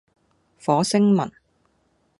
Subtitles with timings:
[0.59, 1.31] 火星文